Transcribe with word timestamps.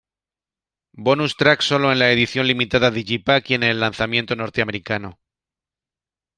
Bonus 0.93 1.35
Track 1.37 1.61
sólo 1.61 1.91
en 1.91 1.99
la 1.99 2.09
edición 2.11 2.47
limitada 2.47 2.89
digipak 2.89 3.47
y 3.51 3.53
en 3.53 3.61
el 3.61 3.79
lanzamiento 3.79 4.35
norteamericano. 4.35 5.19